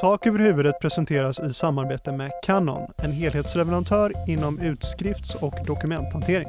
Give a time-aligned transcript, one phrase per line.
[0.00, 6.48] Tak över huvudet presenteras i samarbete med Canon, en helhetsleverantör inom utskrifts och dokumenthantering.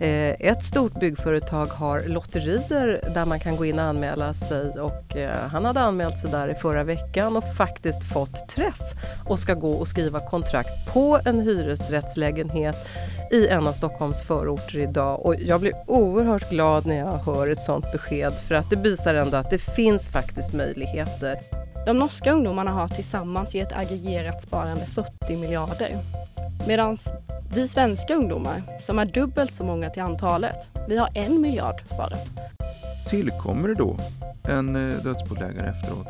[0.00, 5.16] Eh, ett stort byggföretag har lotterier där man kan gå in och anmäla sig och
[5.16, 8.94] eh, han hade anmält sig där i förra veckan och faktiskt fått träff
[9.28, 12.76] och ska gå och skriva kontrakt på en hyresrättslägenhet
[13.32, 17.62] i en av Stockholms förorter idag och jag blir oerhört glad när jag hör ett
[17.62, 21.38] sånt besked för att det visar ändå att det finns faktiskt möjligheter.
[21.86, 25.98] De norska ungdomarna har tillsammans gett aggregerat sparande 40 miljarder.
[26.68, 26.96] Medan
[27.54, 32.30] vi svenska ungdomar, som är dubbelt så många till antalet, vi har en miljard sparat.
[33.08, 33.96] Tillkommer det då
[34.42, 36.06] en eh, dödsbodelägare efteråt,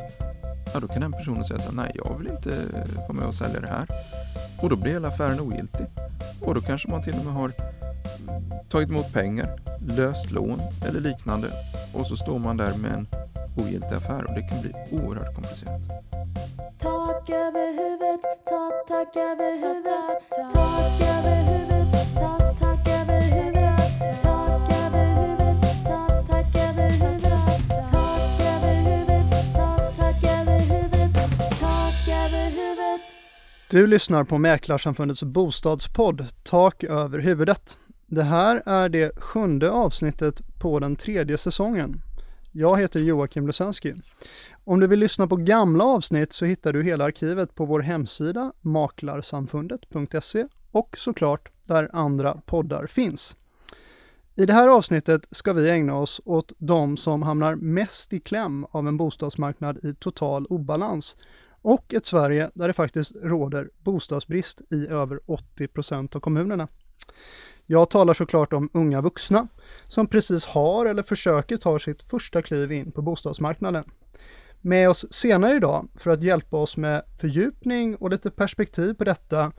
[0.73, 3.25] ja då kan den personen säga så här, nej jag vill inte eh, vara med
[3.25, 3.87] och sälja det här.
[4.61, 5.85] Och då blir hela affären ogiltig.
[6.41, 7.51] Och då kanske man till och med har
[8.27, 11.47] mm, tagit emot pengar, löst lån eller liknande
[11.93, 13.07] och så står man där med en
[13.57, 15.81] ogiltig affär och det kan bli oerhört komplicerat.
[16.79, 23.77] Tak över huvudet, tak, tak över huvudet, tak över huvudet, tak, tak över huvudet,
[24.21, 27.31] tak över huvudet, tak, tak över huvudet,
[27.91, 31.13] tak över huvudet, tak, tak över huvudet,
[31.59, 33.15] tak över huvudet.
[33.69, 37.77] Du lyssnar på Mäklarsamfundets bostadspodd Tak över huvudet.
[38.07, 42.01] Det här är det sjunde avsnittet på den tredje säsongen.
[42.57, 43.93] Jag heter Joakim Lusensky.
[44.63, 48.53] Om du vill lyssna på gamla avsnitt så hittar du hela arkivet på vår hemsida
[48.61, 53.35] maklarsamfundet.se och såklart där andra poddar finns.
[54.35, 58.65] I det här avsnittet ska vi ägna oss åt de som hamnar mest i kläm
[58.71, 61.17] av en bostadsmarknad i total obalans
[61.61, 66.67] och ett Sverige där det faktiskt råder bostadsbrist i över 80 procent av kommunerna.
[67.67, 69.47] Jag talar såklart om unga vuxna
[69.87, 73.83] som precis har eller försöker ta sitt första kliv in på bostadsmarknaden.
[74.61, 79.51] Med oss senare idag för att hjälpa oss med fördjupning och lite perspektiv på detta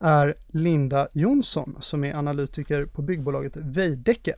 [0.00, 4.36] är Linda Jonsson som är analytiker på byggbolaget Veidekke.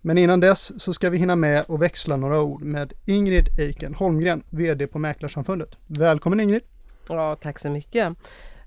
[0.00, 3.94] Men innan dess så ska vi hinna med och växla några ord med Ingrid Eiken
[3.94, 5.76] Holmgren, VD på Mäklarsamfundet.
[5.86, 6.62] Välkommen Ingrid!
[7.08, 8.16] Ja, tack så mycket.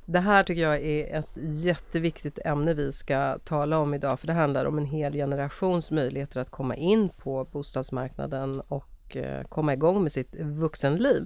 [0.06, 4.34] Det här tycker jag är ett jätteviktigt ämne vi ska tala om idag för det
[4.34, 10.04] handlar om en hel generations möjligheter att komma in på bostadsmarknaden och eh, komma igång
[10.04, 11.26] med sitt vuxenliv.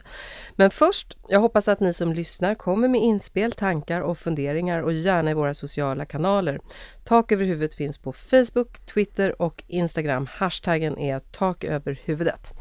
[0.56, 4.94] Men först, jag hoppas att ni som lyssnar kommer med inspel, tankar och funderingar och
[4.94, 6.60] gärna i våra sociala kanaler.
[7.04, 10.28] Tak över huvudet finns på Facebook, Twitter och Instagram.
[10.32, 12.54] Hashtaggen är tak över huvudet.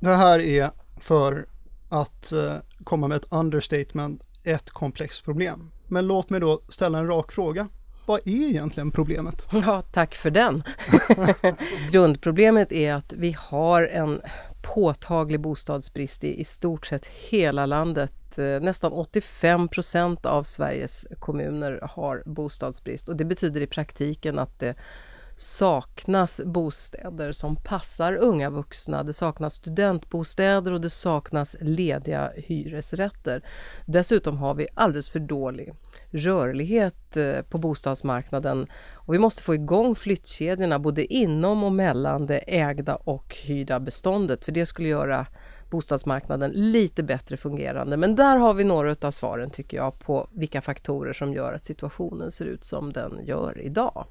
[0.00, 1.46] Det här är för
[1.88, 2.54] att eh,
[2.84, 5.70] komma med ett understatement ett komplext problem.
[5.88, 7.68] Men låt mig då ställa en rak fråga.
[8.06, 9.46] Vad är egentligen problemet?
[9.52, 10.62] Ja, tack för den.
[11.90, 14.20] Grundproblemet är att vi har en
[14.62, 18.38] påtaglig bostadsbrist i, i stort sett hela landet.
[18.38, 24.58] Eh, nästan 85 procent av Sveriges kommuner har bostadsbrist och det betyder i praktiken att
[24.58, 24.74] det
[25.36, 29.02] saknas bostäder som passar unga vuxna.
[29.02, 33.44] Det saknas studentbostäder och det saknas lediga hyresrätter.
[33.86, 35.74] Dessutom har vi alldeles för dålig
[36.10, 42.38] rörlighet eh, på bostadsmarknaden och vi måste få igång flyttkedjorna både inom och mellan det
[42.38, 45.26] ägda och hyrda beståndet för det skulle göra
[45.70, 47.96] bostadsmarknaden lite bättre fungerande.
[47.96, 51.64] Men där har vi några av svaren tycker jag på vilka faktorer som gör att
[51.64, 54.06] situationen ser ut som den gör idag.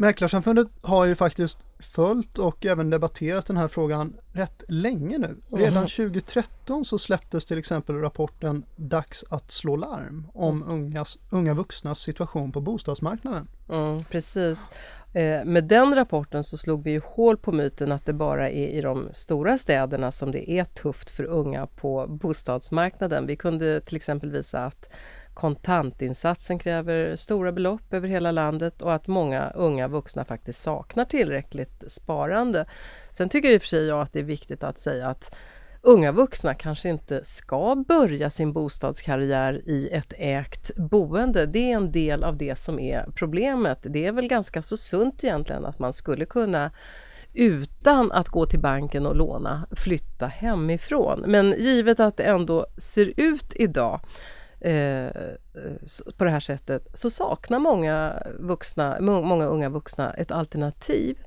[0.00, 5.36] Mäklarsamfundet har ju faktiskt följt och även debatterat den här frågan rätt länge nu.
[5.50, 11.98] Redan 2013 så släpptes till exempel rapporten Dags att slå larm om ungas, unga vuxnas
[11.98, 13.48] situation på bostadsmarknaden.
[13.68, 14.68] Mm, precis.
[15.12, 18.68] Eh, med den rapporten så slog vi ju hål på myten att det bara är
[18.68, 23.26] i de stora städerna som det är tufft för unga på bostadsmarknaden.
[23.26, 24.90] Vi kunde till exempel visa att
[25.34, 31.84] kontantinsatsen kräver stora belopp över hela landet och att många unga vuxna faktiskt saknar tillräckligt
[31.86, 32.66] sparande.
[33.10, 35.34] Sen tycker i och för sig jag att det är viktigt att säga att
[35.82, 41.46] unga vuxna kanske inte ska börja sin bostadskarriär i ett ägt boende.
[41.46, 43.78] Det är en del av det som är problemet.
[43.82, 46.70] Det är väl ganska så sunt egentligen att man skulle kunna
[47.34, 51.24] utan att gå till banken och låna flytta hemifrån.
[51.26, 54.00] Men givet att det ändå ser ut idag
[54.60, 55.32] eh, eh
[56.16, 61.18] på det här sättet så saknar många, vuxna, många unga vuxna ett alternativ.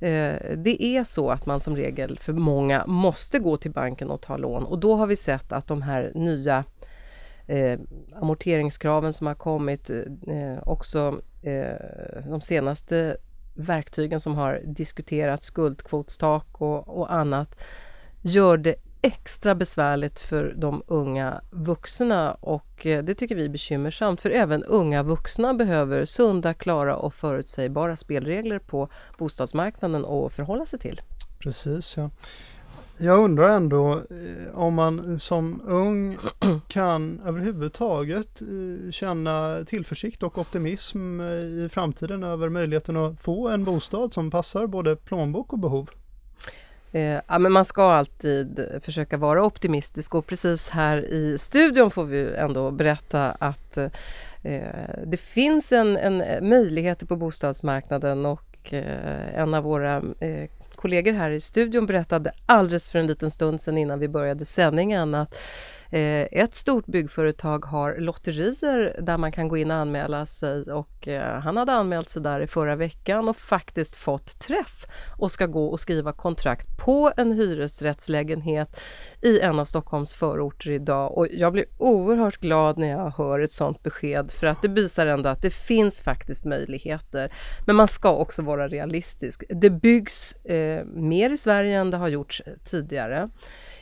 [0.00, 4.20] Eh, det är så att man som regel för många måste gå till banken och
[4.20, 6.64] ta lån och då har vi sett att de här nya
[7.46, 7.78] eh,
[8.14, 13.16] amorteringskraven som har kommit, eh, också eh, de senaste
[13.54, 17.56] verktygen som har diskuterats, skuldkvotstak och, och annat,
[18.22, 24.20] gör det extra besvärligt för de unga vuxna och eh, det tycker vi är bekymmersamt
[24.20, 30.78] för även unga vuxna behöver sunda, klara och förutsägbara spelregler på bostadsmarknaden att förhålla sig
[30.78, 31.00] till.
[31.38, 32.10] Precis, ja.
[33.00, 36.18] Jag undrar ändå eh, om man som ung
[36.68, 44.14] kan överhuvudtaget eh, känna tillförsikt och optimism i framtiden över möjligheten att få en bostad
[44.14, 45.90] som passar både plånbok och behov.
[46.92, 52.04] Eh, ja, men man ska alltid försöka vara optimistisk och precis här i studion får
[52.04, 53.88] vi ändå berätta att eh,
[55.06, 61.30] det finns en, en möjlighet på bostadsmarknaden och eh, en av våra eh, kollegor här
[61.30, 65.34] i studion berättade alldeles för en liten stund sedan innan vi började sändningen att
[65.90, 71.08] Eh, ett stort byggföretag har lotterier där man kan gå in och anmäla sig och
[71.08, 74.86] eh, han hade anmält sig där i förra veckan och faktiskt fått träff
[75.18, 78.80] och ska gå och skriva kontrakt på en hyresrättslägenhet
[79.22, 83.52] i en av Stockholms förorter idag och jag blir oerhört glad när jag hör ett
[83.52, 87.32] sådant besked för att det visar ändå att det finns faktiskt möjligheter.
[87.66, 89.42] Men man ska också vara realistisk.
[89.48, 93.30] Det byggs eh, mer i Sverige än det har gjorts eh, tidigare.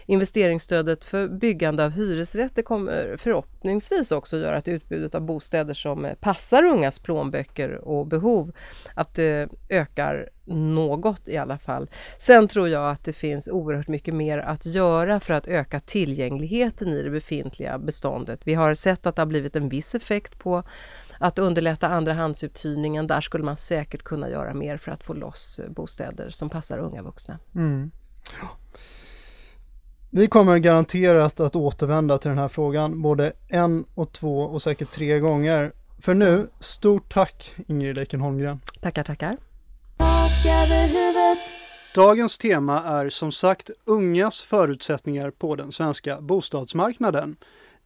[0.07, 6.63] Investeringsstödet för byggande av hyresrätter kommer förhoppningsvis också göra att utbudet av bostäder som passar
[6.63, 8.53] ungas plånböcker och behov,
[8.95, 11.91] att det ökar något i alla fall.
[12.19, 16.89] Sen tror jag att det finns oerhört mycket mer att göra för att öka tillgängligheten
[16.89, 18.41] i det befintliga beståndet.
[18.45, 20.63] Vi har sett att det har blivit en viss effekt på
[21.19, 23.07] att underlätta andrahandsuthyrningen.
[23.07, 27.03] Där skulle man säkert kunna göra mer för att få loss bostäder som passar unga
[27.03, 27.39] vuxna.
[27.55, 27.91] Mm.
[30.17, 34.91] Vi kommer garanterat att återvända till den här frågan både en och två och säkert
[34.91, 35.73] tre gånger.
[36.01, 38.61] För nu, stort tack Ingrid Eiken Holmgren.
[38.81, 39.37] Tackar, tackar.
[41.95, 47.37] Dagens tema är som sagt ungas förutsättningar på den svenska bostadsmarknaden.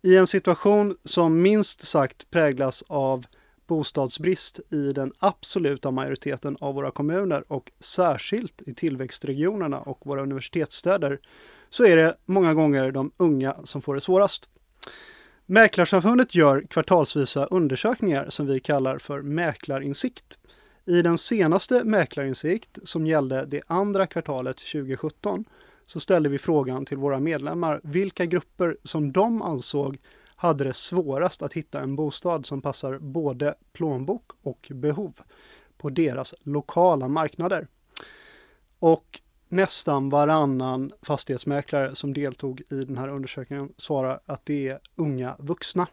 [0.03, 3.27] I en situation som minst sagt präglas av
[3.67, 11.19] bostadsbrist i den absoluta majoriteten av våra kommuner och särskilt i tillväxtregionerna och våra universitetsstäder
[11.71, 14.49] så är det många gånger de unga som får det svårast.
[15.47, 20.39] Mäklarsamfundet gör kvartalsvisa undersökningar som vi kallar för Mäklarinsikt.
[20.87, 25.45] I den senaste Mäklarinsikt som gällde det andra kvartalet 2017
[25.87, 29.99] så ställde vi frågan till våra medlemmar vilka grupper som de ansåg
[30.37, 35.21] hade det svårast att hitta en bostad som passar både plånbok och behov
[35.79, 37.67] på deras lokala marknader.
[38.79, 45.37] Och nästan varannan fastighetsmäklare som deltog i den här undersökningen svarar att det är unga
[45.39, 45.87] vuxna.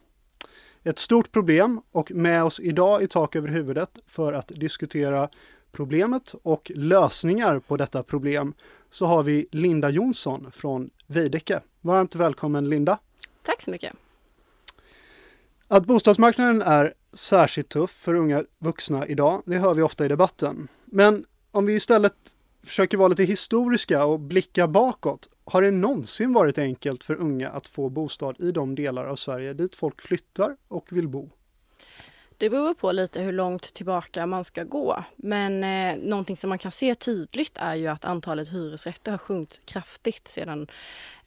[0.83, 5.29] Ett stort problem och med oss idag i Tak över huvudet för att diskutera
[5.71, 8.53] problemet och lösningar på detta problem
[8.89, 11.61] så har vi Linda Jonsson från Veidekke.
[11.81, 12.99] Varmt välkommen Linda!
[13.43, 13.93] Tack så mycket.
[15.67, 20.67] Att bostadsmarknaden är särskilt tuff för unga vuxna idag, det hör vi ofta i debatten.
[20.85, 22.35] Men om vi istället
[22.67, 25.29] försöker vara lite historiska och blicka bakåt.
[25.45, 29.53] Har det någonsin varit enkelt för unga att få bostad i de delar av Sverige
[29.53, 31.29] dit folk flyttar och vill bo?
[32.39, 35.03] Det beror på lite hur långt tillbaka man ska gå.
[35.15, 39.65] Men eh, någonting som man kan se tydligt är ju att antalet hyresrätter har sjunkit
[39.65, 40.67] kraftigt sedan,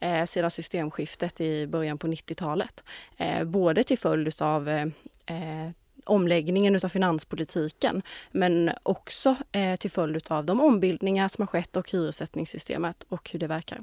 [0.01, 2.85] eh, sedan systemskiftet i början på 90-talet.
[3.17, 4.87] Eh, både till följd av eh,
[5.27, 5.71] eh
[6.07, 11.91] omläggningen utav finanspolitiken men också eh, till följd av de ombildningar som har skett och
[11.91, 13.81] hyressättningssystemet och hur det verkar.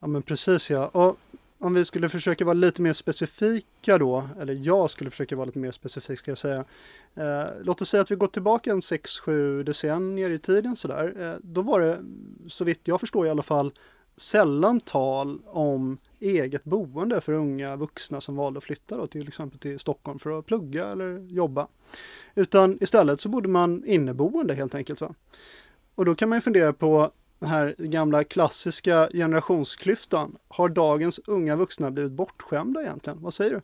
[0.00, 0.86] Ja men precis ja.
[0.86, 1.18] Och
[1.62, 5.58] om vi skulle försöka vara lite mer specifika då, eller jag skulle försöka vara lite
[5.58, 6.64] mer specifik ska jag säga.
[7.14, 11.14] Eh, låt oss säga att vi går tillbaka en 6-7 decennier i tiden sådär.
[11.20, 11.98] Eh, då var det,
[12.48, 13.72] så vitt jag förstår i alla fall,
[14.16, 19.58] sällan tal om eget boende för unga vuxna som valde att flytta då, till exempel
[19.58, 21.68] till Stockholm för att plugga eller jobba.
[22.34, 25.00] Utan istället så bodde man inneboende helt enkelt.
[25.00, 25.14] Va?
[25.94, 27.10] Och då kan man ju fundera på
[27.42, 30.36] den här gamla klassiska generationsklyftan.
[30.48, 33.22] Har dagens unga vuxna blivit bortskämda egentligen?
[33.22, 33.60] Vad säger du?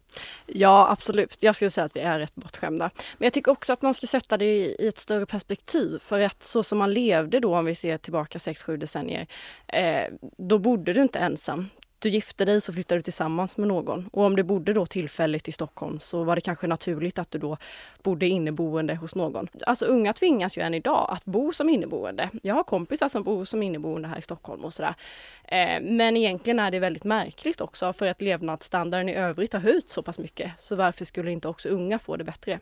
[0.46, 1.36] Ja, absolut.
[1.40, 2.90] Jag skulle säga att vi är rätt bortskämda.
[3.18, 5.98] Men jag tycker också att man ska sätta det i ett större perspektiv.
[5.98, 9.26] För att så som man levde då, om vi ser tillbaka 6-7 decennier,
[9.66, 11.68] eh, då bodde du inte ensam
[11.98, 14.08] du gifte dig så flyttade du tillsammans med någon.
[14.12, 17.38] Och om du bodde då tillfälligt i Stockholm så var det kanske naturligt att du
[17.38, 17.56] då
[18.02, 19.48] bodde inneboende hos någon.
[19.66, 22.30] Alltså unga tvingas ju än idag att bo som inneboende.
[22.42, 24.94] Jag har kompisar som bor som inneboende här i Stockholm och sådär.
[25.44, 29.92] Eh, men egentligen är det väldigt märkligt också för att levnadsstandarden i övrigt har höjts
[29.92, 30.52] så pass mycket.
[30.58, 32.58] Så varför skulle inte också unga få det bättre?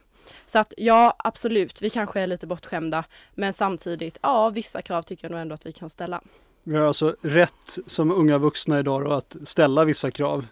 [0.47, 3.05] Så att ja, absolut, vi kanske är lite bortskämda.
[3.35, 6.21] Men samtidigt, ja, vissa krav tycker jag nog ändå att vi kan ställa.
[6.69, 10.47] Vi har alltså rätt som unga vuxna idag då, att ställa vissa krav.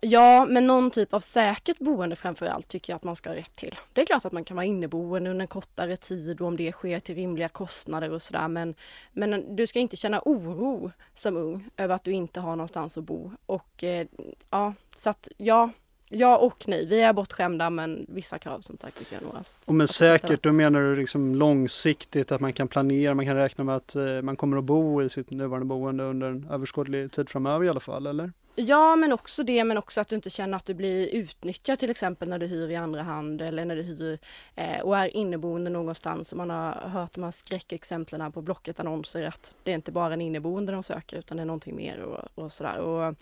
[0.00, 3.36] Ja, men någon typ av säkert boende framför allt tycker jag att man ska ha
[3.36, 3.78] rätt till.
[3.92, 6.72] Det är klart att man kan vara inneboende under en kortare tid och om det
[6.72, 8.48] sker till rimliga kostnader och sådär.
[8.48, 8.74] Men,
[9.12, 13.04] men du ska inte känna oro som ung över att du inte har någonstans att
[13.04, 13.32] bo.
[13.46, 14.06] Och eh,
[14.50, 15.70] ja, så att ja,
[16.10, 16.86] ja och nej.
[16.86, 19.86] Vi är bortskämda men vissa krav som sagt tycker jag nog att- Och ställa.
[20.18, 23.96] säkert, då menar du liksom långsiktigt att man kan planera, man kan räkna med att
[23.96, 27.68] eh, man kommer att bo i sitt nuvarande boende under en överskådlig tid framöver i
[27.68, 28.32] alla fall, eller?
[28.60, 31.90] Ja, men också det, men också att du inte känner att du blir utnyttjad till
[31.90, 34.18] exempel när du hyr i andra hand eller när du hyr
[34.54, 36.34] eh, och är inneboende någonstans.
[36.34, 40.72] Man har hört de här skräckexemplen på Blocket-annonser att det är inte bara en inneboende
[40.72, 42.78] de söker utan det är någonting mer och, och sådär.
[42.78, 43.14] Och,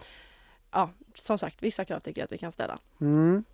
[0.76, 2.78] ja, som sagt, vissa krav tycker jag att vi kan ställa.
[3.00, 3.44] Mm.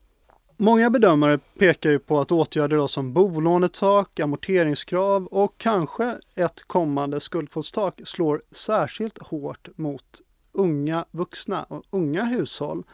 [0.56, 7.20] Många bedömare pekar ju på att åtgärder då som bolånetak, amorteringskrav och kanske ett kommande
[7.20, 10.20] skuldkvotstak slår särskilt hårt mot
[10.52, 12.84] unga vuxna och unga hushåll.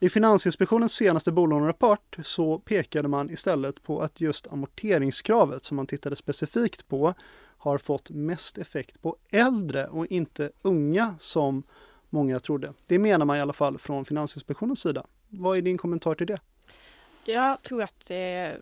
[0.00, 6.16] I Finansinspektionens senaste bolånerapport så pekade man istället på att just amorteringskravet som man tittade
[6.16, 7.14] specifikt på
[7.58, 11.62] har fått mest effekt på äldre och inte unga som
[12.10, 12.72] många trodde.
[12.86, 15.06] Det menar man i alla fall från Finansinspektionens sida.
[15.28, 16.40] Vad är din kommentar till det?
[17.24, 18.56] Jag tror att det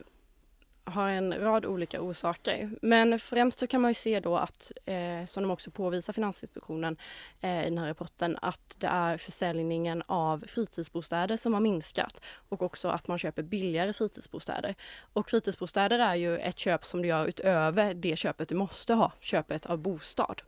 [0.85, 2.71] har en rad olika orsaker.
[2.83, 6.97] Men främst så kan man ju se då att, eh, som de också påvisar Finansinspektionen
[7.41, 12.63] eh, i den här rapporten, att det är försäljningen av fritidsbostäder som har minskat och
[12.63, 14.75] också att man köper billigare fritidsbostäder.
[15.13, 19.13] Och fritidsbostäder är ju ett köp som du gör utöver det köpet du måste ha,
[19.21, 20.43] köpet av bostad.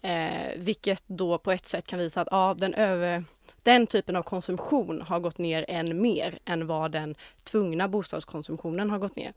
[0.00, 3.24] Eh, vilket då på ett sätt kan visa att ja, den över
[3.64, 8.98] den typen av konsumtion har gått ner än mer än vad den tvungna bostadskonsumtionen har
[8.98, 9.32] gått ner.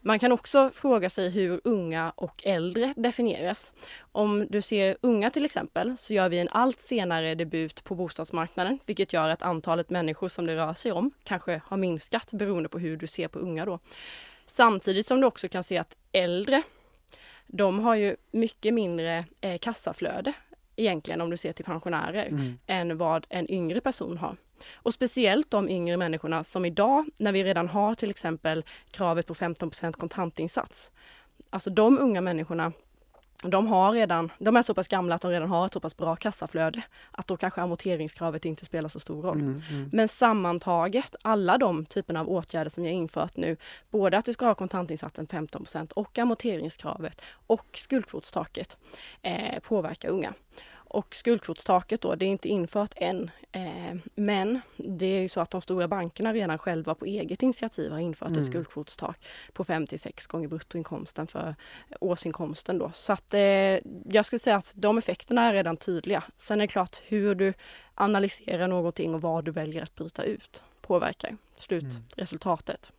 [0.00, 3.72] Man kan också fråga sig hur unga och äldre definieras.
[4.12, 8.78] Om du ser unga till exempel så gör vi en allt senare debut på bostadsmarknaden
[8.86, 12.78] vilket gör att antalet människor som det rör sig om kanske har minskat beroende på
[12.78, 13.78] hur du ser på unga då.
[14.46, 16.62] Samtidigt som du också kan se att äldre
[17.46, 20.32] de har ju mycket mindre eh, kassaflöde
[20.82, 24.36] egentligen om du ser till pensionärer än vad en yngre person har.
[24.74, 29.34] Och speciellt de yngre människorna som idag, när vi redan har till exempel kravet på
[29.34, 30.90] 15% kontantinsats.
[31.50, 32.72] Alltså de unga människorna,
[33.42, 35.96] de, har redan, de är så pass gamla att de redan har ett så pass
[35.96, 39.40] bra kassaflöde att då kanske amorteringskravet inte spelar så stor roll.
[39.40, 39.90] Mm, mm.
[39.92, 43.56] Men sammantaget, alla de typerna av åtgärder som vi har infört nu,
[43.90, 48.76] både att du ska ha kontantinsatsen 15% och amorteringskravet och skuldkvotstaket
[49.22, 50.34] eh, påverkar unga.
[50.92, 53.30] Och skuldkvotstaket då, det är inte infört än.
[53.52, 57.90] Eh, men det är ju så att de stora bankerna redan själva på eget initiativ
[57.92, 58.40] har infört Mm.
[58.40, 59.16] ett skuldkvotstak
[59.52, 61.54] på 5 till 6 gånger bruttoinkomsten för
[62.00, 62.90] årsinkomsten då.
[62.94, 63.40] Så att eh,
[64.10, 66.24] jag skulle säga att de effekterna är redan tydliga.
[66.36, 67.54] Sen är det klart hur du
[67.94, 72.92] analyserar någonting och vad du väljer att bryta ut påverkar slutresultatet.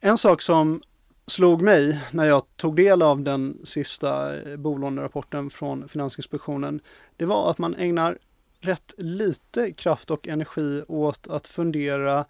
[0.00, 0.82] En sak som
[1.30, 6.80] slog mig när jag tog del av den sista eh, bolånerapporten från Finansinspektionen,
[7.16, 8.18] det var att man ägnar
[8.60, 12.24] rätt lite kraft och energi åt att fundera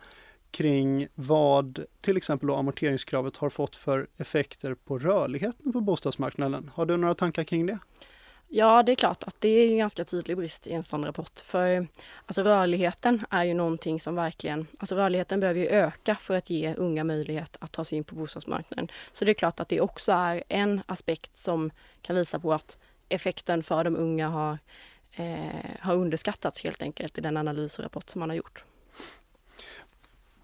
[0.50, 6.71] kring vad till exempel amorteringskravet har fått för effekter på rörligheten på bostadsmarknaden.
[6.75, 7.78] Har du några tankar kring det?
[8.50, 11.40] Ja, det är klart att det är en ganska tydlig brist i en sån rapport.
[11.40, 11.87] För
[12.26, 16.75] alltså, rörligheten är ju någonting som verkligen, alltså rörligheten behöver ju öka för att ge
[16.75, 18.88] unga möjlighet att ta sig in på bostadsmarknaden.
[19.12, 21.71] Så det är klart att det också är en aspekt som
[22.02, 22.78] kan visa på att
[23.09, 24.59] effekten för de unga har,
[25.12, 28.64] eh, har underskattats helt enkelt i den analys och rapport som man har gjort.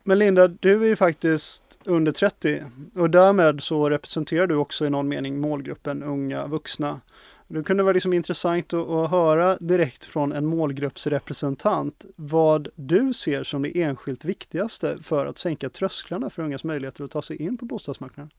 [0.03, 4.91] Men Linda, du är ju faktiskt under 30 och därmed så representerar du också i
[4.91, 7.01] någon mening målgruppen unga vuxna.
[7.49, 13.45] Det kunde vara liksom intressant att, att höra direkt från en målgruppsrepresentant vad du ser
[13.45, 17.59] som det enskilt viktigaste för att sänka trösklarna för ungas möjligheter att ta sig in
[17.59, 18.31] på bostadsmarknaden.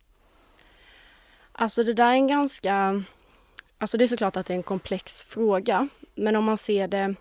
[1.52, 3.04] Alltså det där är en ganska...
[3.78, 5.88] Alltså det är såklart att det är en komplex fråga.
[6.16, 7.16] Men om man ser det...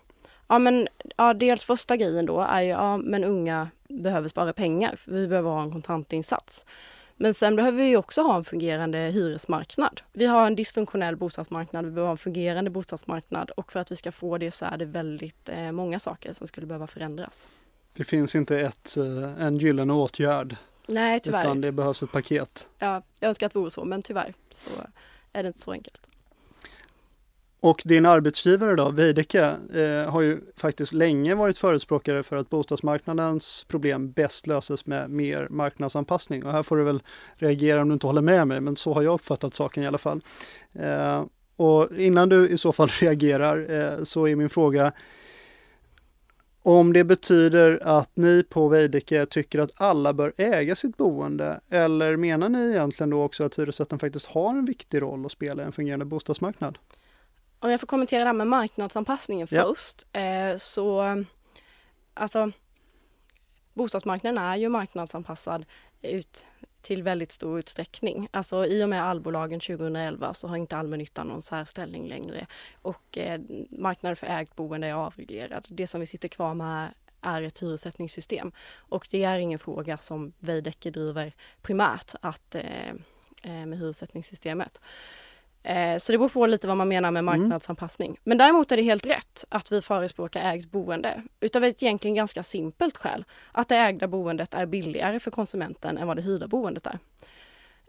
[0.47, 0.87] Ja men
[1.17, 4.95] ja, dels första grejen då är ju, ja men unga behöver spara pengar.
[4.95, 6.65] För vi behöver ha en kontantinsats.
[7.17, 10.01] Men sen behöver vi också ha en fungerande hyresmarknad.
[10.13, 13.95] Vi har en dysfunktionell bostadsmarknad, vi behöver ha en fungerande bostadsmarknad och för att vi
[13.95, 17.47] ska få det så är det väldigt eh, många saker som skulle behöva förändras.
[17.93, 20.55] Det finns inte ett, eh, en gyllene åtgärd
[20.87, 21.39] Nej, tyvärr.
[21.39, 22.69] utan det behövs ett paket.
[22.79, 24.81] Ja, jag önskar att det vore så, men tyvärr så
[25.33, 26.01] är det inte så enkelt.
[27.65, 33.65] Och din arbetsgivare då, Veidekke, eh, har ju faktiskt länge varit förespråkare för att bostadsmarknadens
[33.67, 36.45] problem bäst löses med mer marknadsanpassning.
[36.45, 37.03] Och här får du väl
[37.35, 39.97] reagera om du inte håller med mig, men så har jag uppfattat saken i alla
[39.97, 40.21] fall.
[40.73, 41.23] Eh,
[41.55, 44.91] Och innan du i så fall reagerar eh, så är min fråga
[46.63, 52.17] om det betyder att ni på Veidekke tycker att alla bör äga sitt boende eller
[52.17, 55.65] menar ni egentligen då också att hyresrätten faktiskt har en viktig roll att spela i
[55.65, 56.77] en fungerande bostadsmarknad?
[57.65, 59.63] Om jag får kommentera det här med marknadsanpassningen Ja.
[59.63, 60.05] först.
[60.11, 61.23] Eh, så
[62.13, 62.51] alltså
[63.73, 65.65] bostadsmarknaden är ju marknadsanpassad
[66.01, 66.45] ut
[66.81, 68.27] till väldigt stor utsträckning.
[68.31, 72.47] Alltså i och med allbolagen 2011 så har inte allmännyttan någon särställning längre
[72.81, 75.65] och eh, marknaden för ägt boende är avreglerad.
[75.69, 80.33] Det som vi sitter kvar med är ett hyressättningssystem och det är ingen fråga som
[80.39, 82.89] Veidekke driver primärt att, eh,
[83.43, 84.81] eh, med hyressättningssystemet.
[85.65, 88.19] Eh, Så det beror på lite vad man menar med marknadsanpassning.
[88.23, 92.43] Men däremot är det helt rätt att vi förespråkar ägt boende utav ett egentligen ganska
[92.43, 93.25] simpelt skäl.
[93.51, 96.99] Att det ägda boendet är billigare för konsumenten än vad det hyrda boendet är.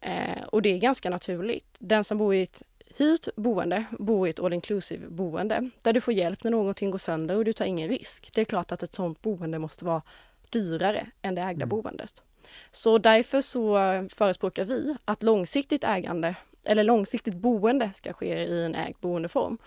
[0.00, 1.66] Eh, Och det är ganska naturligt.
[1.78, 2.62] Den som bor i ett
[2.96, 6.98] hyrt boende bor i ett all inclusive boende där du får hjälp när någonting går
[6.98, 8.30] sönder och du tar ingen risk.
[8.34, 10.02] Det är klart att ett sådant boende måste vara
[10.50, 12.22] dyrare än det ägda boendet.
[12.70, 13.74] Så därför så
[14.14, 16.34] förespråkar vi att långsiktigt ägande
[16.66, 19.58] eller långsiktigt boende ska ske i en ägd boendeform.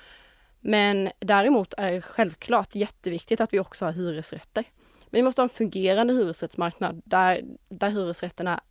[0.59, 4.63] Men däremot är det självklart jätteviktigt att vi också har hyresrätter.
[5.09, 8.61] Vi måste ha en fungerande hyresrättsmarknad där, där hyresrätterna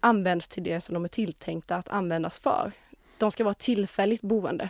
[0.00, 2.72] används till det som de är tilltänkta att användas för.
[3.18, 4.68] De ska vara tillfälligt boende.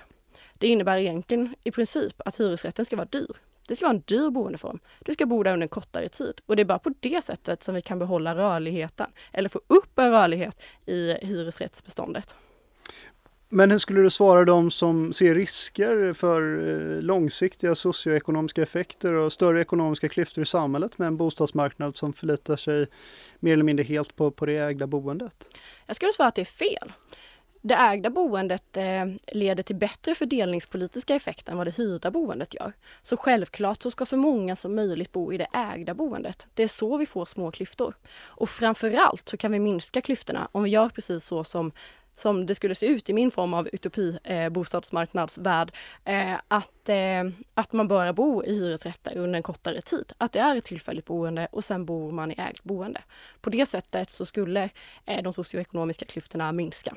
[0.54, 3.36] Det innebär egentligen i princip att hyresrätten ska vara dyr.
[3.68, 4.78] Det ska vara en dyr boendeform.
[5.04, 6.40] Du ska bo där under en kortare tid.
[6.46, 9.98] Och det är bara på det sättet som vi kan behålla rörligheten eller få upp
[9.98, 12.36] en rörlighet i hyresrättsbeståndet.
[13.50, 19.32] Men hur skulle du svara de som ser risker för eh, långsiktiga socioekonomiska effekter och
[19.32, 22.86] större ekonomiska klyftor i samhället med en bostadsmarknad som förlitar sig
[23.40, 25.48] mer eller mindre helt på, på det ägda boendet?
[25.86, 26.92] Jag skulle svara att det är fel.
[27.62, 32.72] Det ägda boendet eh, leder till bättre fördelningspolitiska effekter än vad det hyrda boendet gör.
[33.02, 36.46] Så självklart så ska så många som möjligt bo i det ägda boendet.
[36.54, 37.94] Det är så vi får små klyftor.
[38.24, 41.72] Och framförallt så kan vi minska klyftorna om vi gör precis så som
[42.18, 45.72] som det skulle se ut i min form av utopi eh, bostadsmarknadsvärld,
[46.04, 50.12] eh, att, eh, att man börjar bo i hyresrätter under en kortare tid.
[50.18, 53.00] Att det är ett tillfälligt boende och sen bor man i ägt boende.
[53.40, 54.70] På det sättet så skulle
[55.04, 56.96] eh, de socioekonomiska klyftorna minska.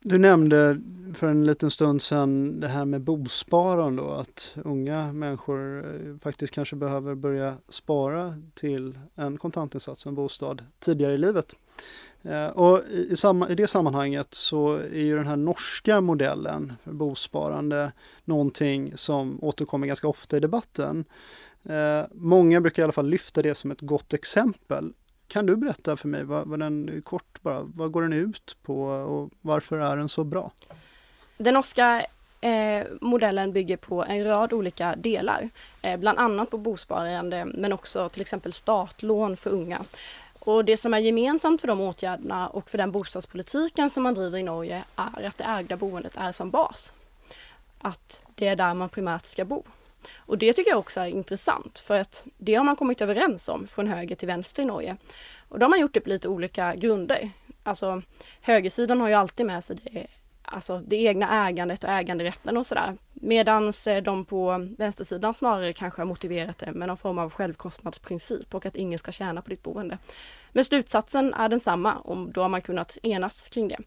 [0.00, 0.80] Du nämnde
[1.14, 6.54] för en liten stund sedan det här med bosparande och att unga människor eh, faktiskt
[6.54, 11.54] kanske behöver börja spara till en kontantinsats, en bostad, tidigare i livet.
[12.22, 16.72] Eh, och i, i, samma, i det sammanhanget så är ju den här norska modellen
[16.84, 17.92] för bosparande
[18.24, 21.04] någonting som återkommer ganska ofta i debatten.
[21.68, 24.92] Eh, Många brukar i alla fall lyfta det som ett gott exempel.
[25.28, 28.82] Kan du berätta för mig vad, vad den kort bara, vad går den ut på
[28.84, 30.50] och varför är den så bra?
[31.38, 32.06] Den norska
[32.40, 35.48] eh, modellen bygger på en rad olika delar,
[35.82, 39.80] eh, bland annat på bosparande men också till exempel startlån för unga.
[40.48, 44.38] Och det som är gemensamt för de åtgärderna och för den bostadspolitiken som man driver
[44.38, 46.94] i Norge är att det ägda boendet är som bas.
[47.78, 49.62] Att det är där man primärt ska bo.
[50.16, 53.66] Och det tycker jag också är intressant för att det har man kommit överens om
[53.66, 54.96] från höger till vänster i Norge.
[55.48, 57.30] Och då har man gjort det på lite olika grunder.
[57.62, 58.02] Alltså
[58.40, 60.06] högersidan har ju alltid med sig det,
[60.42, 62.96] alltså, det egna ägandet och äganderätten och sådär.
[63.12, 68.54] Medan eh, de på vänstersidan snarare kanske har motiverat det med någon form av självkostnadsprincip
[68.54, 69.98] och att ingen ska tjäna på ditt boende.
[70.52, 73.78] Men slutsatsen är densamma och då har man kunnat enas kring det.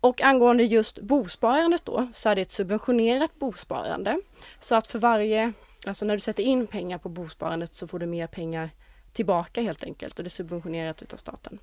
[0.00, 4.20] Och angående just bosparandet då så är det ett subventionerat bosparande.
[4.60, 5.52] Så att för varje,
[5.86, 8.70] alltså när du sätter in pengar på bosparandet så får du mer pengar
[9.12, 11.58] tillbaka helt enkelt och det är subventionerat utav staten.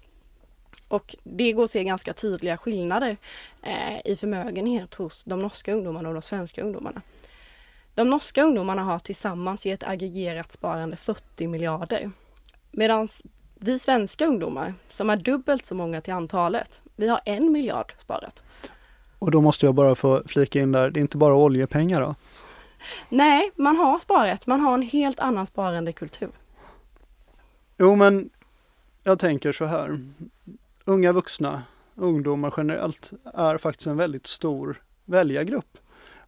[0.87, 3.17] Och det går att se ganska tydliga skillnader
[3.61, 7.01] eh, i förmögenhet hos de norska ungdomarna och de svenska ungdomarna.
[7.95, 12.11] De norska ungdomarna har tillsammans i ett aggregerat sparande 40 miljarder.
[12.71, 13.07] Medan
[13.63, 18.43] vi svenska ungdomar, som är dubbelt så många till antalet, vi har en miljard sparat.
[19.19, 22.15] Och då måste jag bara få flika in där, det är inte bara oljepengar då?
[23.09, 24.47] Nej, man har sparat.
[24.47, 26.29] Man har en helt annan sparandekultur.
[27.77, 28.29] Jo men
[29.03, 29.99] jag tänker så här,
[30.85, 31.63] unga vuxna,
[31.95, 35.77] ungdomar generellt, är faktiskt en väldigt stor väljargrupp.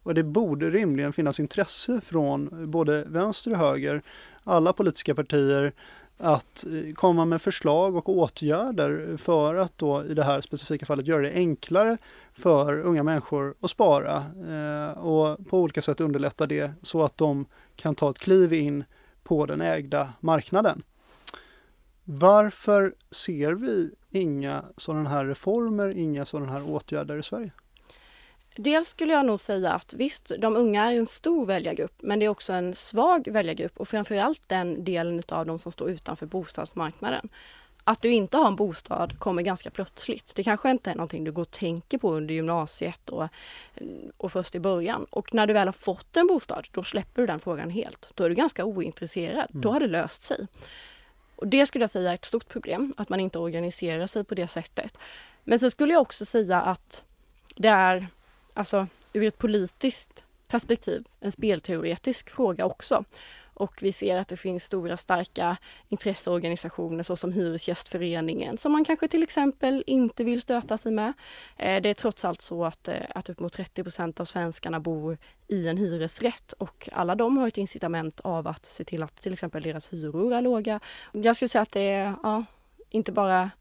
[0.04, 4.02] Och det borde rimligen finnas intresse från både vänster och höger,
[4.44, 5.74] alla politiska partier,
[6.18, 11.08] att eh, komma med förslag och åtgärder för att då i det här specifika fallet
[11.08, 11.98] göra det enklare
[12.34, 14.16] för unga människor att spara
[14.50, 18.84] eh, och på olika sätt underlätta det så att de kan ta ett kliv in
[19.24, 20.84] på den ägda marknaden.
[22.04, 27.52] Varför ser vi inga sådana här reformer, inga sådana här åtgärder i Sverige?
[28.56, 32.26] Dels skulle jag nog säga att visst, de unga är en stor väljargrupp, men det
[32.26, 37.30] är också en svag väljargrupp och framförallt den delen av de som står utanför bostadsmarknaden.
[37.88, 40.34] Att du inte har en bostad kommer ganska plötsligt.
[40.36, 43.28] Det kanske inte är någonting du går och tänker på under gymnasiet och,
[44.18, 45.06] och först i början.
[45.10, 48.12] Och när du väl har fått en bostad, då släpper du den frågan helt.
[48.16, 49.48] Då är du ganska ointresserad.
[49.50, 50.48] Då har det löst sig.
[51.36, 54.36] Och det skulle jag säga är ett stort problem, att man inte organiserar sig på
[54.36, 54.98] det sättet.
[55.44, 57.04] Men sen skulle jag också säga att
[57.56, 58.08] det är,
[58.56, 63.04] alltså ur ett politiskt perspektiv, en spelteoretisk fråga också.
[63.56, 65.58] Och vi ser att det finns stora starka
[65.90, 71.14] intresseorganisationer såsom Hyresgästföreningen som man kanske till exempel inte vill stöta sig med.
[71.58, 74.80] Eh, det är trots allt så att, eh, att upp mot 30 procent av svenskarna
[74.80, 79.22] bor i en hyresrätt och alla de har ett incitament av att se till att
[79.22, 80.80] till exempel deras hyror är låga.
[81.12, 82.46] Jag skulle säga att det är ja,
[82.90, 83.52] inte bara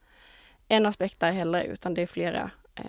[0.69, 2.85] en aspekt där heller utan det är flera eh,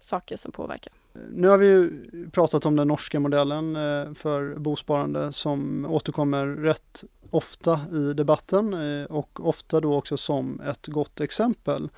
[0.00, 0.99] saker som påverkar.
[1.30, 1.90] Nu har vi ju
[2.30, 9.04] pratat om den norska modellen eh, för bosparande som återkommer rätt ofta i debatten eh,
[9.04, 11.88] och ofta då också som ett gott exempel.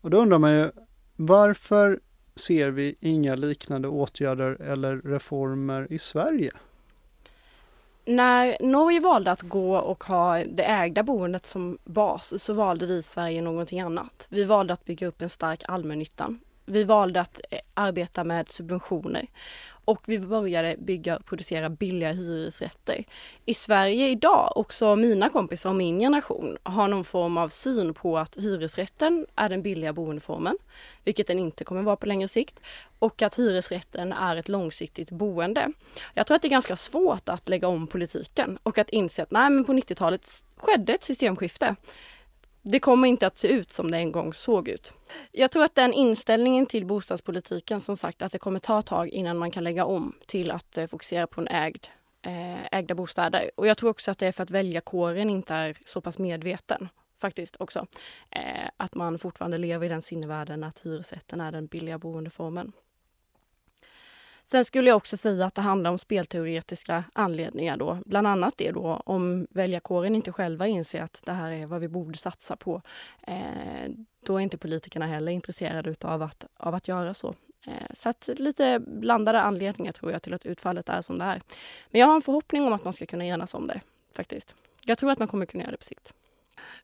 [0.00, 0.70] Och då undrar man ju
[1.16, 2.00] varför
[2.36, 6.52] ser vi inga liknande åtgärder eller reformer i Sverige?
[8.04, 12.94] När Norge valde att gå och ha det ägda boendet som bas så valde vi
[12.94, 14.26] i Sverige någonting annat.
[14.28, 16.40] Vi valde att bygga upp en stark allmännyttan.
[16.66, 19.26] Vi valde att eh, arbeta med subventioner
[19.86, 23.04] och vi började bygga och producera billiga hyresrätter.
[23.44, 28.18] I Sverige idag, också mina kompisar och min generation, har någon form av syn på
[28.18, 30.58] att hyresrätten är den billiga boendeformen,
[31.04, 32.60] vilket den inte kommer vara på längre sikt,
[32.98, 35.72] och att hyresrätten är ett långsiktigt boende.
[36.14, 39.30] Jag tror att det är ganska svårt att lägga om politiken och att inse att
[39.30, 41.76] nej, men på 90-talet skedde ett systemskifte.
[42.68, 44.92] Det kommer inte att se ut som det en gång såg ut.
[45.32, 49.08] Jag tror att den inställningen till bostadspolitiken, som sagt, att det kommer ta ett tag
[49.08, 51.86] innan man kan lägga om till att eh, fokusera på en ägd,
[52.22, 53.50] eh, ägda bostäder.
[53.54, 56.88] Och jag tror också att det är för att väljarkåren inte är så pass medveten
[57.20, 57.86] faktiskt också.
[58.30, 62.72] Eh, att man fortfarande lever i den sinnevärlden att hyresrätten är den billiga boendeformen.
[64.50, 67.98] Sen skulle jag också säga att det handlar om spelteoretiska anledningar då.
[68.06, 71.88] Bland annat det då om väljarkåren inte själva inser att det här är vad vi
[71.88, 72.82] borde satsa på.
[73.26, 73.90] Eh,
[74.26, 77.34] då är inte politikerna heller intresserade utav att, av att göra så.
[77.66, 81.42] Eh, så att lite blandade anledningar tror jag till att utfallet är som det är.
[81.90, 83.80] Men jag har en förhoppning om att man ska kunna enas om det
[84.12, 84.54] faktiskt.
[84.84, 86.12] Jag tror att man kommer kunna göra det på sikt.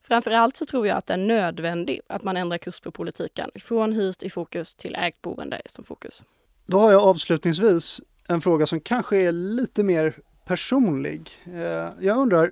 [0.03, 3.51] Framför allt så tror jag att det är nödvändigt att man ändrar kurs på politiken.
[3.55, 6.25] Från hyrt i fokus till ägt boende som fokus.
[6.67, 11.31] Då har jag avslutningsvis en fråga som kanske är lite mer personlig.
[11.45, 12.51] Eh, jag undrar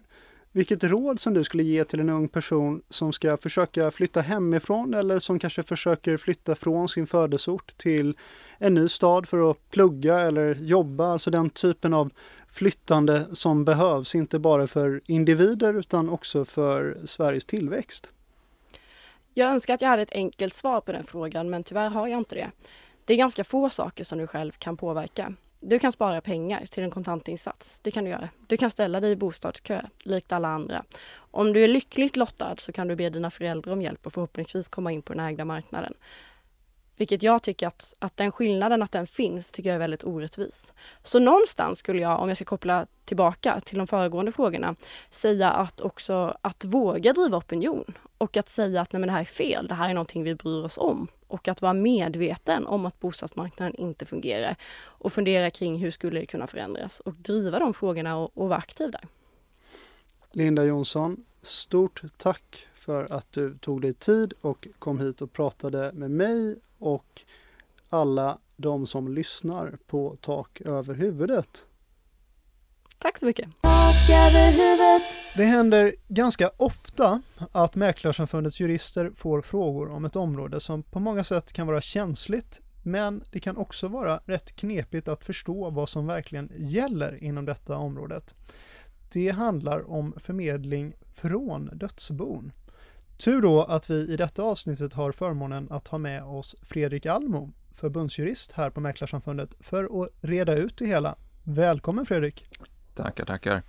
[0.52, 4.94] vilket råd som du skulle ge till en ung person som ska försöka flytta hemifrån
[4.94, 8.16] eller som kanske försöker flytta från sin födelseort till
[8.58, 12.10] en ny stad för att plugga eller jobba, alltså den typen av
[12.48, 18.12] flyttande som behövs, inte bara för individer utan också för Sveriges tillväxt.
[19.34, 22.18] Jag önskar att jag hade ett enkelt svar på den frågan, men tyvärr har jag
[22.18, 22.50] inte det.
[23.10, 25.34] Det är ganska få saker som du själv kan påverka.
[25.60, 27.78] Du kan spara pengar till en kontantinsats.
[27.82, 28.28] Det kan du göra.
[28.46, 30.84] Du kan ställa dig i bostadskö, likt alla andra.
[31.16, 34.68] Om du är lyckligt lottad så kan du be dina föräldrar om hjälp och förhoppningsvis
[34.68, 35.94] komma in på den ägda marknaden.
[36.96, 40.72] Vilket jag tycker att, att den skillnaden, att den finns, tycker jag är väldigt orättvis.
[41.02, 44.76] Så någonstans skulle jag, om jag ska koppla tillbaka till de föregående frågorna,
[45.10, 49.20] säga att också att våga driva opinion och att säga att nej men det här
[49.20, 52.86] är fel, det här är någonting vi bryr oss om och att vara medveten om
[52.86, 57.74] att bostadsmarknaden inte fungerar och fundera kring hur skulle det kunna förändras och driva de
[57.74, 59.06] frågorna och, och vara aktiv där.
[60.32, 65.92] Linda Jonsson, stort tack för att du tog dig tid och kom hit och pratade
[65.92, 67.22] med mig och
[67.88, 71.66] alla de som lyssnar på Tak över huvudet.
[73.02, 73.48] Tack så mycket!
[75.36, 81.24] Det händer ganska ofta att Mäklarsamfundets jurister får frågor om ett område som på många
[81.24, 86.06] sätt kan vara känsligt men det kan också vara rätt knepigt att förstå vad som
[86.06, 88.34] verkligen gäller inom detta området.
[89.12, 92.52] Det handlar om förmedling från dödsbon.
[93.18, 97.52] Tur då att vi i detta avsnittet har förmånen att ha med oss Fredrik Almo,
[97.74, 101.16] förbundsjurist här på Mäklarsamfundet, för att reda ut det hela.
[101.44, 102.48] Välkommen Fredrik!
[102.94, 103.62] Tackar, tackar.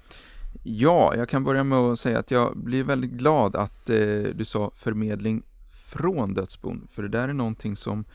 [0.63, 4.45] Ja, jag kan börja med att säga att jag blir väldigt glad att eh, du
[4.45, 8.05] sa förmedling från dödsbon, för det där är någonting som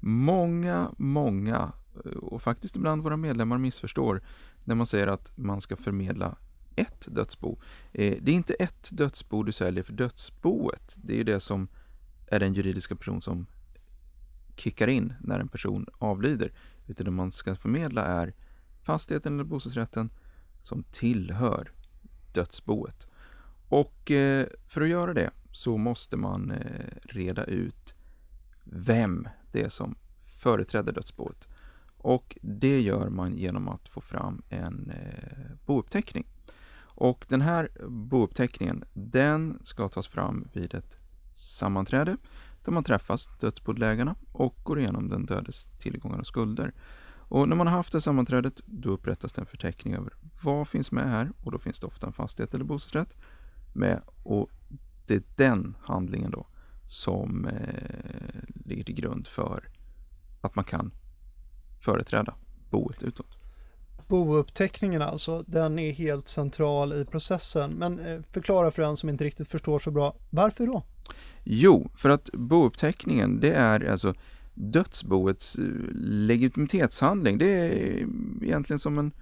[0.00, 1.72] många, många
[2.04, 4.22] eh, och faktiskt ibland våra medlemmar missförstår
[4.64, 6.36] när man säger att man ska förmedla
[6.76, 7.58] ett dödsbo.
[7.92, 10.96] Eh, det är inte ett dödsbo du säljer för dödsboet.
[11.02, 11.68] Det är ju det som
[12.26, 13.46] är den juridiska person som
[14.56, 16.52] kickar in när en person avlider.
[16.86, 18.34] Utan det man ska förmedla är
[18.82, 20.10] fastigheten eller bostadsrätten
[20.68, 21.72] som tillhör
[22.32, 23.06] dödsboet.
[23.68, 27.94] Och eh, för att göra det så måste man eh, reda ut
[28.64, 31.48] vem det är som företräder dödsboet.
[31.96, 36.26] Och det gör man genom att få fram en eh, bouppteckning.
[36.80, 40.98] Och den här bouppteckningen, den ska tas fram vid ett
[41.34, 42.16] sammanträde
[42.64, 46.72] där man träffas, dödsbodelägarna, och går igenom den dödes tillgångar och skulder.
[47.28, 50.12] Och när man har haft det sammanträdet, då upprättas det en förteckning över
[50.42, 53.16] vad finns med här och då finns det ofta en fastighet eller bostadsrätt
[53.72, 54.50] med och
[55.06, 56.46] det är den handlingen då
[56.86, 59.68] som eh, ligger till grund för
[60.40, 60.90] att man kan
[61.80, 62.34] företräda
[62.70, 63.38] boet utåt.
[64.08, 67.70] Bouppteckningen alltså, den är helt central i processen.
[67.70, 70.82] Men eh, förklara för den som inte riktigt förstår så bra, varför då?
[71.44, 74.14] Jo, för att bouppteckningen det är alltså
[74.58, 75.64] dödsboets eh,
[76.02, 77.38] legitimitetshandling.
[77.38, 78.06] Det är
[78.42, 79.12] egentligen som en,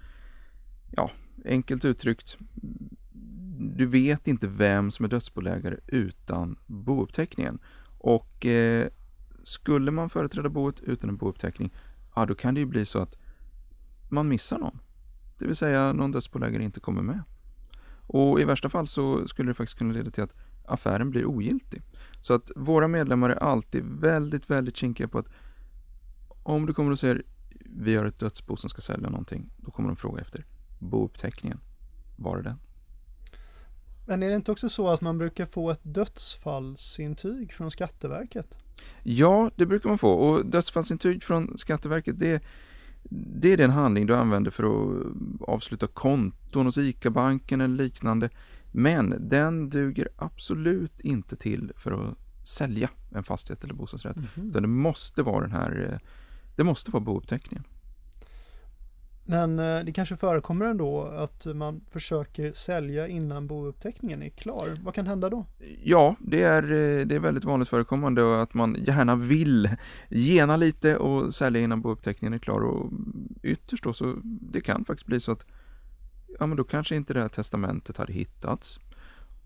[0.90, 1.10] ja,
[1.44, 2.38] enkelt uttryckt,
[3.58, 7.58] du vet inte vem som är dödsbolägare utan bouppteckningen.
[7.98, 8.88] Och eh,
[9.42, 11.72] skulle man företräda boet utan en bouppteckning,
[12.14, 13.16] ja då kan det ju bli så att
[14.08, 14.78] man missar någon.
[15.38, 17.22] Det vill säga någon dödsbolägare inte kommer med.
[18.06, 21.82] Och i värsta fall så skulle det faktiskt kunna leda till att affären blir ogiltig.
[22.26, 25.28] Så att våra medlemmar är alltid väldigt, väldigt kinkiga på att
[26.42, 27.22] om du kommer och säger
[27.64, 30.44] vi har ett dödsbo som ska sälja någonting, då kommer de fråga efter
[30.78, 31.60] bouppteckningen.
[32.16, 32.58] Var är den?
[34.06, 38.58] Men är det inte också så att man brukar få ett dödsfallsintyg från Skatteverket?
[39.02, 42.42] Ja, det brukar man få och dödsfallsintyg från Skatteverket det,
[43.10, 45.06] det är den handling du använder för att
[45.40, 48.30] avsluta konton hos ICA-banken eller liknande.
[48.78, 54.16] Men den duger absolut inte till för att sälja en fastighet eller bostadsrätt.
[54.16, 54.48] Mhm.
[54.48, 55.98] Utan det måste vara den här, eh,
[56.56, 57.64] det måste vara bouppteckningen.
[59.24, 64.78] Men eh, det kanske förekommer ändå att man försöker sälja innan bouppteckningen är klar.
[64.82, 65.46] Vad kan hända då?
[65.82, 69.70] Ja, det är, eh, det är väldigt vanligt förekommande att man gärna vill
[70.10, 72.92] gena lite och sälja innan bouppteckningen är klar och
[73.42, 75.46] ytterst då så det kan faktiskt bli så att
[76.38, 78.80] ja men då kanske inte det här testamentet hade hittats.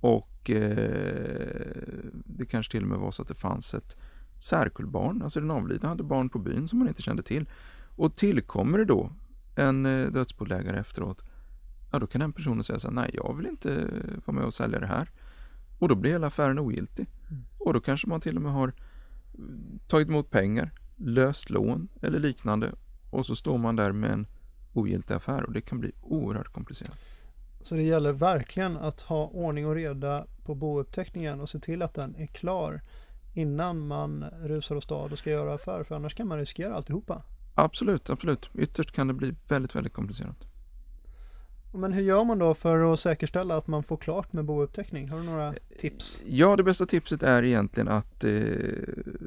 [0.00, 1.72] Och eh,
[2.24, 3.96] det kanske till och med var så att det fanns ett
[4.38, 7.48] särkullbarn, alltså den avlidna hade barn på byn som man inte kände till.
[7.96, 9.12] Och tillkommer det då
[9.56, 11.22] en eh, dödsbolägare efteråt
[11.90, 13.86] ja då kan den personen säga så här, nej jag vill inte
[14.24, 15.10] vara med och sälja det här.
[15.78, 17.06] Och då blir hela affären ogiltig.
[17.30, 17.42] Mm.
[17.58, 18.72] Och då kanske man till och med har
[19.88, 22.72] tagit emot pengar, löst lån eller liknande.
[23.10, 24.26] Och så står man där med en
[24.72, 26.98] ogiltig affär och det kan bli oerhört komplicerat.
[27.62, 31.94] Så det gäller verkligen att ha ordning och reda på bouppteckningen och se till att
[31.94, 32.80] den är klar
[33.34, 37.22] innan man rusar åstad och ska göra affär för annars kan man riskera alltihopa.
[37.54, 38.50] Absolut, absolut.
[38.54, 40.46] Ytterst kan det bli väldigt, väldigt komplicerat.
[41.74, 45.08] Men hur gör man då för att säkerställa att man får klart med bouppteckning?
[45.08, 46.22] Har du några tips?
[46.26, 48.32] Ja, det bästa tipset är egentligen att eh,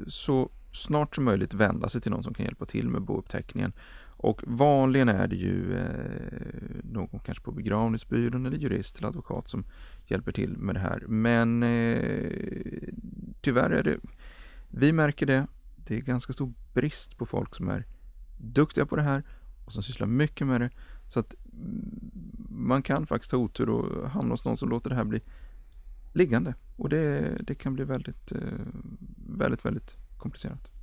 [0.08, 3.72] så snart som möjligt vända sig till någon som kan hjälpa till med bouppteckningen.
[4.16, 9.64] Och vanligen är det ju eh, någon kanske på begravningsbyrån eller jurist eller advokat som
[10.06, 11.04] hjälper till med det här.
[11.08, 12.88] Men eh,
[13.40, 13.96] tyvärr är det,
[14.68, 15.46] vi märker det,
[15.76, 17.84] det är ganska stor brist på folk som är
[18.38, 19.22] duktiga på det här
[19.64, 20.70] och som sysslar mycket med det.
[21.08, 22.10] Så att mm,
[22.48, 25.20] man kan faktiskt ha otur och hamna hos någon som låter det här bli
[26.12, 26.54] liggande.
[26.76, 28.38] Och det, det kan bli väldigt, eh,
[29.26, 30.73] väldigt, väldigt komplicerat.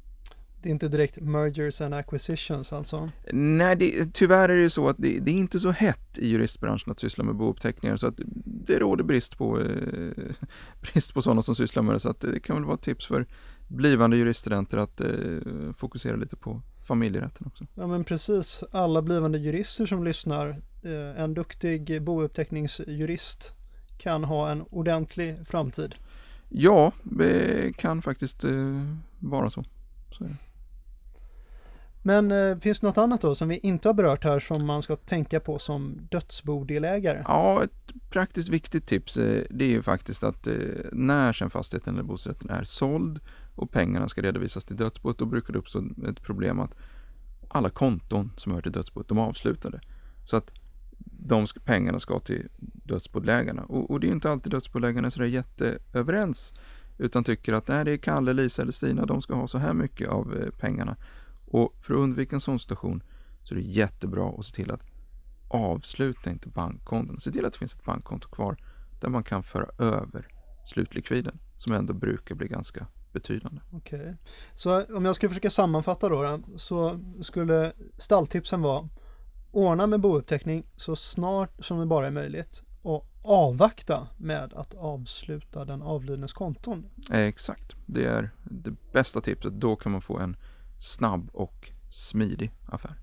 [0.61, 3.09] Det är inte direkt mergers and acquisitions alltså?
[3.33, 6.91] Nej, det, tyvärr är det så att det, det är inte så hett i juristbranschen
[6.91, 10.11] att syssla med bouppteckningar så att det råder brist på, eh,
[10.81, 13.05] brist på sådana som sysslar med det så att det kan väl vara ett tips
[13.05, 13.25] för
[13.67, 17.65] blivande juriststudenter att eh, fokusera lite på familjerätten också.
[17.75, 20.49] Ja men precis, alla blivande jurister som lyssnar,
[20.83, 23.53] eh, en duktig bouppteckningsjurist
[23.97, 25.95] kan ha en ordentlig framtid.
[26.49, 28.85] Ja, det kan faktiskt eh,
[29.19, 29.63] vara så.
[30.11, 30.25] så.
[32.03, 34.81] Men eh, finns det något annat då som vi inte har berört här som man
[34.81, 37.23] ska tänka på som dödsbodelägare?
[37.27, 40.53] Ja, ett praktiskt viktigt tips eh, det är ju faktiskt att eh,
[40.91, 43.19] när sen fastigheten eller bostadsrätten är såld
[43.55, 46.75] och pengarna ska redovisas till dödsboet då brukar det uppstå ett problem att
[47.47, 49.81] alla konton som hör till dödsboet de är avslutade.
[50.25, 50.51] Så att
[51.03, 56.53] de pengarna ska till dödsbodelägarna och, och det är inte alltid dödsbodelägarna som är jätteöverens
[56.97, 59.73] utan tycker att nej, det är Kalle, Lisa eller Stina, de ska ha så här
[59.73, 60.95] mycket av eh, pengarna.
[61.51, 63.03] Och för att undvika en sån situation
[63.43, 64.81] så är det jättebra att se till att
[65.47, 67.19] avsluta inte bankkonton.
[67.19, 68.57] Se till att det finns ett bankkonto kvar
[69.01, 70.27] där man kan föra över
[70.65, 73.61] slutlikviden som ändå brukar bli ganska betydande.
[73.71, 74.17] Okej.
[74.53, 78.89] Så om jag ska försöka sammanfatta då, då så skulle stalltipsen vara
[79.51, 85.65] ordna med bouppteckning så snart som det bara är möjligt och avvakta med att avsluta
[85.65, 86.85] den avlidnes konton.
[87.11, 89.53] Eh, Exakt, det är det bästa tipset.
[89.53, 90.37] Då kan man få en
[90.81, 92.95] snabb och smidig affär.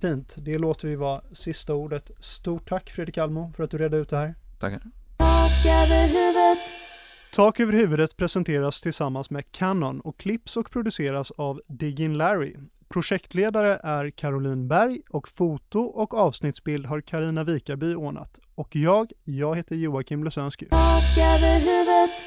[0.00, 2.10] Fint, det låter vi vara sista ordet.
[2.18, 4.34] Stort tack Fredrik Almo för att du redde ut det här.
[4.60, 4.82] Tackar.
[5.18, 6.74] Tak över huvudet.
[7.34, 12.56] Tak över huvudet presenteras tillsammans med Canon och klipps och produceras av Diggin Larry.
[12.88, 18.38] Projektledare är Caroline Berg och foto och avsnittsbild har Karina Vikaby ordnat.
[18.54, 20.66] Och jag, jag heter Joakim Lösönsky.
[20.66, 22.26] Tak över huvudet.